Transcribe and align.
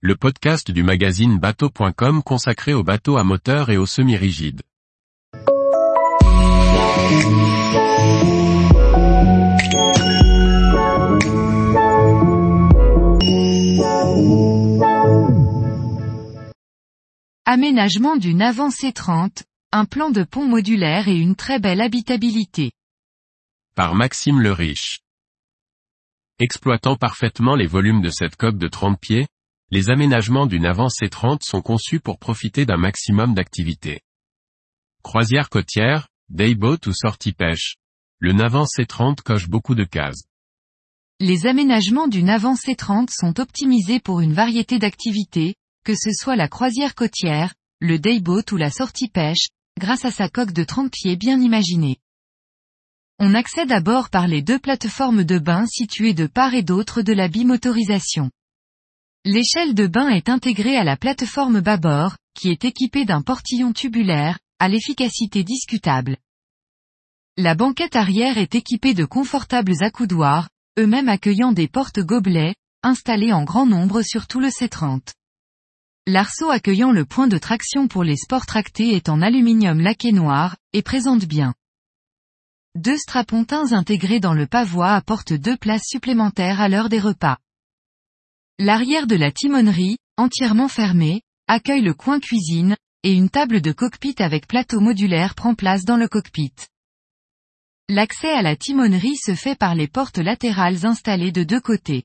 le 0.00 0.14
podcast 0.14 0.70
du 0.70 0.84
magazine 0.84 1.40
bateau.com 1.40 2.22
consacré 2.22 2.72
aux 2.72 2.84
bateaux 2.84 3.16
à 3.16 3.24
moteur 3.24 3.68
et 3.68 3.76
aux 3.76 3.84
semi-rigides. 3.84 4.62
Aménagement 17.44 18.14
d'une 18.14 18.40
avant 18.40 18.68
C30, 18.68 19.42
un 19.72 19.84
plan 19.84 20.10
de 20.10 20.22
pont 20.22 20.46
modulaire 20.46 21.08
et 21.08 21.16
une 21.16 21.34
très 21.34 21.58
belle 21.58 21.80
habitabilité. 21.80 22.70
Par 23.74 23.96
Maxime 23.96 24.40
le 24.40 24.52
Riche. 24.52 25.00
Exploitant 26.38 26.94
parfaitement 26.94 27.56
les 27.56 27.66
volumes 27.66 28.00
de 28.00 28.10
cette 28.10 28.36
coque 28.36 28.58
de 28.58 28.68
30 28.68 29.00
pieds, 29.00 29.26
les 29.70 29.90
aménagements 29.90 30.46
d'une 30.46 30.64
avant 30.64 30.86
C30 30.86 31.40
sont 31.42 31.60
conçus 31.60 32.00
pour 32.00 32.18
profiter 32.18 32.64
d'un 32.64 32.78
maximum 32.78 33.34
d'activité. 33.34 34.00
Croisière 35.02 35.50
côtière, 35.50 36.08
dayboat 36.30 36.78
ou 36.86 36.92
sortie 36.94 37.34
pêche. 37.34 37.76
Le 38.18 38.32
Navant 38.32 38.64
C30 38.64 39.20
coche 39.20 39.46
beaucoup 39.46 39.74
de 39.74 39.84
cases. 39.84 40.22
Les 41.20 41.46
aménagements 41.46 42.08
d'une 42.08 42.30
avant 42.30 42.54
C30 42.54 43.08
sont 43.10 43.40
optimisés 43.40 44.00
pour 44.00 44.20
une 44.20 44.32
variété 44.32 44.78
d'activités, 44.78 45.54
que 45.84 45.94
ce 45.94 46.12
soit 46.12 46.36
la 46.36 46.48
croisière 46.48 46.94
côtière, 46.94 47.54
le 47.80 47.98
dayboat 47.98 48.50
ou 48.52 48.56
la 48.56 48.70
sortie 48.70 49.08
pêche, 49.08 49.48
grâce 49.78 50.06
à 50.06 50.10
sa 50.10 50.30
coque 50.30 50.52
de 50.52 50.64
30 50.64 50.90
pieds 50.90 51.16
bien 51.16 51.40
imaginée. 51.42 51.98
On 53.18 53.34
accède 53.34 53.72
à 53.72 53.80
bord 53.80 54.08
par 54.08 54.28
les 54.28 54.40
deux 54.40 54.58
plateformes 54.58 55.24
de 55.24 55.38
bain 55.38 55.66
situées 55.66 56.14
de 56.14 56.26
part 56.26 56.54
et 56.54 56.62
d'autre 56.62 57.02
de 57.02 57.12
la 57.12 57.28
bimotorisation. 57.28 58.30
L'échelle 59.30 59.74
de 59.74 59.86
bain 59.86 60.08
est 60.08 60.30
intégrée 60.30 60.78
à 60.78 60.84
la 60.84 60.96
plateforme 60.96 61.60
bâbord, 61.60 62.16
qui 62.32 62.48
est 62.48 62.64
équipée 62.64 63.04
d'un 63.04 63.20
portillon 63.20 63.74
tubulaire, 63.74 64.38
à 64.58 64.70
l'efficacité 64.70 65.44
discutable. 65.44 66.16
La 67.36 67.54
banquette 67.54 67.94
arrière 67.94 68.38
est 68.38 68.54
équipée 68.54 68.94
de 68.94 69.04
confortables 69.04 69.84
accoudoirs, 69.84 70.48
eux-mêmes 70.78 71.10
accueillant 71.10 71.52
des 71.52 71.68
portes 71.68 72.00
gobelets, 72.00 72.54
installés 72.82 73.34
en 73.34 73.44
grand 73.44 73.66
nombre 73.66 74.00
sur 74.00 74.28
tout 74.28 74.40
le 74.40 74.48
C30. 74.48 75.12
L'arceau 76.06 76.48
accueillant 76.48 76.90
le 76.90 77.04
point 77.04 77.28
de 77.28 77.36
traction 77.36 77.86
pour 77.86 78.04
les 78.04 78.16
sports 78.16 78.46
tractés 78.46 78.94
est 78.94 79.10
en 79.10 79.20
aluminium 79.20 79.78
laqué 79.78 80.10
noir, 80.10 80.56
et 80.72 80.80
présente 80.80 81.26
bien. 81.26 81.52
Deux 82.76 82.96
strapontins 82.96 83.72
intégrés 83.72 84.20
dans 84.20 84.32
le 84.32 84.46
pavois 84.46 84.94
apportent 84.94 85.34
deux 85.34 85.58
places 85.58 85.86
supplémentaires 85.86 86.62
à 86.62 86.70
l'heure 86.70 86.88
des 86.88 86.98
repas. 86.98 87.36
L'arrière 88.60 89.06
de 89.06 89.14
la 89.14 89.30
timonerie, 89.30 89.98
entièrement 90.16 90.66
fermée, 90.66 91.22
accueille 91.46 91.82
le 91.82 91.94
coin 91.94 92.18
cuisine, 92.18 92.76
et 93.04 93.12
une 93.12 93.30
table 93.30 93.60
de 93.60 93.70
cockpit 93.70 94.16
avec 94.18 94.48
plateau 94.48 94.80
modulaire 94.80 95.36
prend 95.36 95.54
place 95.54 95.84
dans 95.84 95.96
le 95.96 96.08
cockpit. 96.08 96.54
L'accès 97.88 98.32
à 98.32 98.42
la 98.42 98.56
timonerie 98.56 99.16
se 99.16 99.36
fait 99.36 99.54
par 99.54 99.76
les 99.76 99.86
portes 99.86 100.18
latérales 100.18 100.84
installées 100.84 101.30
de 101.30 101.44
deux 101.44 101.60
côtés. 101.60 102.02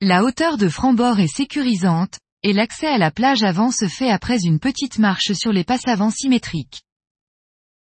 La 0.00 0.22
hauteur 0.22 0.56
de 0.56 0.68
franc-bord 0.68 1.18
est 1.18 1.26
sécurisante, 1.26 2.20
et 2.44 2.52
l'accès 2.52 2.86
à 2.86 2.98
la 2.98 3.10
plage 3.10 3.42
avant 3.42 3.72
se 3.72 3.88
fait 3.88 4.10
après 4.10 4.38
une 4.44 4.60
petite 4.60 4.98
marche 4.98 5.32
sur 5.32 5.52
les 5.52 5.64
passes 5.64 5.88
avant 5.88 6.10
symétriques. 6.10 6.82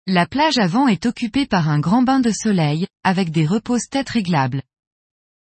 La 0.07 0.25
plage 0.25 0.57
avant 0.57 0.89
est 0.89 1.05
occupée 1.05 1.45
par 1.45 1.69
un 1.69 1.79
grand 1.79 2.03
bain 2.03 2.19
de 2.19 2.31
soleil, 2.31 2.87
avec 3.05 3.31
des 3.31 3.45
repose-têtes 3.45 4.09
réglables. 4.09 4.61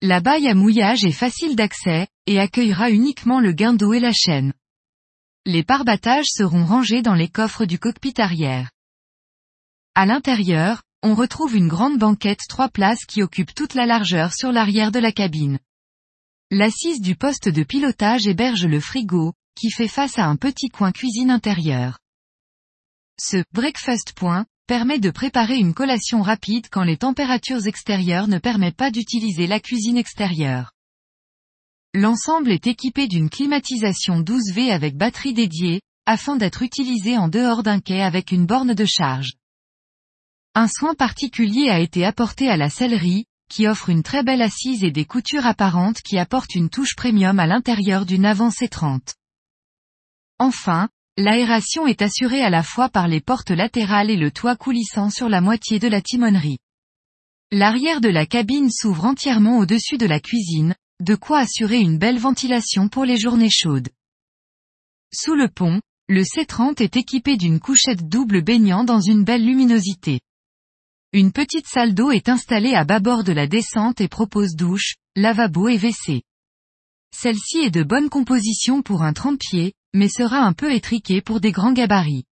La 0.03 0.21
baille 0.21 0.47
à 0.49 0.55
mouillage 0.55 1.05
est 1.05 1.13
facile 1.13 1.57
d'accès, 1.57 2.07
et 2.27 2.39
accueillera 2.39 2.91
uniquement 2.91 3.41
le 3.41 3.53
guindeau 3.53 3.95
et 3.95 4.01
la 4.01 4.13
chaîne. 4.13 4.53
Les 5.47 5.63
parbattages 5.63 6.29
seront 6.29 6.67
rangés 6.67 7.01
dans 7.01 7.15
les 7.15 7.29
coffres 7.29 7.65
du 7.65 7.79
cockpit 7.79 8.15
arrière. 8.19 8.71
À 9.95 10.05
l'intérieur, 10.05 10.83
on 11.03 11.15
retrouve 11.15 11.57
une 11.57 11.69
grande 11.69 11.99
banquette 11.99 12.41
trois 12.49 12.69
places 12.69 13.07
qui 13.07 13.23
occupe 13.23 13.55
toute 13.55 13.75
la 13.75 13.87
largeur 13.87 14.35
sur 14.35 14.53
l'arrière 14.53 14.93
de 14.93 14.99
la 14.99 15.13
cabine. 15.13 15.59
L'assise 16.51 17.01
du 17.01 17.17
poste 17.17 17.49
de 17.49 17.63
pilotage 17.63 18.27
héberge 18.27 18.67
le 18.67 18.81
frigo, 18.81 19.33
qui 19.55 19.71
fait 19.71 19.89
face 19.89 20.19
à 20.19 20.27
un 20.27 20.37
petit 20.37 20.69
coin 20.69 20.93
cuisine 20.93 21.31
intérieur. 21.31 21.99
Ce 23.19 23.43
breakfast 23.53 24.13
point 24.13 24.45
permet 24.67 24.99
de 24.99 25.11
préparer 25.11 25.57
une 25.57 25.75
collation 25.75 26.23
rapide 26.23 26.67
quand 26.71 26.83
les 26.83 26.97
températures 26.97 27.67
extérieures 27.67 28.29
ne 28.29 28.39
permettent 28.39 28.77
pas 28.77 28.91
d'utiliser 28.91 29.47
la 29.47 29.61
cuisine 29.61 29.97
extérieure. 29.97 30.73
L'ensemble 31.95 32.51
est 32.51 32.67
équipé 32.67 33.09
d'une 33.09 33.31
climatisation 33.31 34.21
12V 34.21 34.71
avec 34.71 34.97
batterie 34.97 35.33
dédiée, 35.33 35.81
afin 36.05 36.37
d'être 36.37 36.63
utilisé 36.63 37.17
en 37.17 37.29
dehors 37.29 37.63
d'un 37.63 37.81
quai 37.81 38.03
avec 38.03 38.33
une 38.33 38.47
borne 38.47 38.75
de 38.75 38.85
charge. 38.85 39.33
Un 40.55 40.69
soin 40.69 40.95
particulier 40.95 41.69
a 41.69 41.81
été 41.81 42.05
apporté 42.05 42.49
à 42.49 42.57
la 42.57 42.71
sellerie, 42.71 43.27
qui 43.49 43.67
offre 43.69 43.91
une 43.91 44.03
très 44.03 44.23
belle 44.23 44.43
assise 44.43 44.85
et 44.85 44.91
des 44.91 45.05
coutures 45.05 45.47
apparentes 45.47 46.01
qui 46.03 46.19
apportent 46.19 46.55
une 46.55 46.71
touche 46.71 46.97
premium 46.97 47.39
à 47.39 47.47
l'intérieur 47.47 48.05
d'une 48.05 48.25
avant 48.25 48.49
C30. 48.49 49.15
Enfin, 50.39 50.89
L'aération 51.19 51.87
est 51.87 52.03
assurée 52.03 52.43
à 52.43 52.51
la 52.51 52.63
fois 52.63 52.91
par 52.91 53.09
les 53.09 53.23
portes 53.23 53.51
latérales 53.51 54.11
et 54.11 54.17
le 54.17 54.31
toit 54.31 54.55
coulissant 54.55 55.09
sur 55.09 55.31
la 55.31 55.41
moitié 55.41 55.79
de 55.79 55.89
la 55.89 56.03
timonerie. 56.03 56.59
L'arrière 57.51 58.03
de 58.03 58.09
la 58.09 58.27
cabine 58.27 58.71
s'ouvre 58.71 59.07
entièrement 59.07 59.59
au-dessus 59.59 59.97
de 59.97 60.05
la 60.05 60.21
cuisine, 60.21 60.75
de 61.01 61.15
quoi 61.15 61.39
assurer 61.39 61.79
une 61.79 61.97
belle 61.97 62.19
ventilation 62.19 62.89
pour 62.89 63.07
les 63.07 63.19
journées 63.19 63.51
chaudes. 63.51 63.89
Sous 65.15 65.35
le 65.35 65.49
pont, 65.49 65.81
le 66.09 66.23
C30 66.23 66.83
est 66.83 66.97
équipé 66.97 67.39
d'une 67.39 67.61
couchette 67.61 68.07
double 68.07 68.43
baignant 68.43 68.85
dans 68.85 69.01
une 69.01 69.25
belle 69.25 69.45
luminosité. 69.45 70.21
Une 71.15 71.33
petite 71.33 71.67
salle 71.67 71.95
d'eau 71.95 72.11
est 72.11 72.29
installée 72.29 72.75
à 72.75 72.85
bâbord 72.85 73.25
de 73.25 73.33
la 73.33 73.47
descente 73.47 74.03
et 74.03 74.09
propose 74.09 74.55
douche, 74.55 74.97
lavabo 75.15 75.69
et 75.69 75.79
WC. 75.79 76.23
Celle-ci 77.15 77.59
est 77.59 77.71
de 77.71 77.85
bonne 77.85 78.11
composition 78.11 78.83
pour 78.83 79.03
un 79.03 79.15
30 79.15 79.39
pieds, 79.39 79.73
mais 79.97 80.09
sera 80.09 80.41
un 80.41 80.53
peu 80.53 80.73
étriquée 80.73 81.23
pour 81.23 81.41
des 81.41 81.53
grands 81.53 81.73
gabarits. 81.73 82.25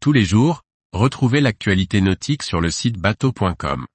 Tous 0.00 0.12
les 0.12 0.24
jours, 0.24 0.62
retrouvez 0.92 1.40
l'actualité 1.40 2.00
nautique 2.00 2.42
sur 2.42 2.60
le 2.60 2.70
site 2.70 2.98
bateau.com. 2.98 3.86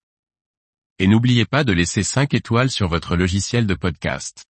Et 1.00 1.08
n'oubliez 1.08 1.46
pas 1.46 1.64
de 1.64 1.74
laisser 1.74 2.04
5 2.04 2.34
étoiles 2.34 2.70
sur 2.70 2.88
votre 2.88 3.16
logiciel 3.16 3.66
de 3.66 3.74
podcast. 3.74 4.49